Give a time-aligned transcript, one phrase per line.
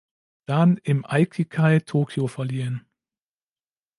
[0.47, 2.87] Dan im Aikikai Tokio verliehen.